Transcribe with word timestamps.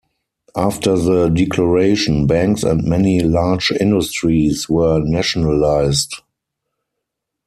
After 0.57 0.97
the 0.97 1.29
declaration, 1.29 2.25
banks 2.25 2.63
and 2.63 2.83
many 2.83 3.19
large 3.19 3.69
industries 3.79 4.67
were 4.67 4.99
nationalised. 5.03 6.21